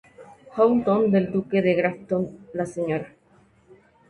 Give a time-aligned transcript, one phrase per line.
[0.55, 2.23] Houghton del duque de Grafton,
[2.55, 3.05] la Sra.